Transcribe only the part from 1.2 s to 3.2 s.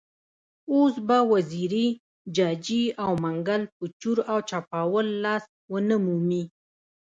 وزیري، جاجي او